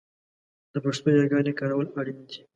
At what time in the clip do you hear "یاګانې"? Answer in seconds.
1.19-1.53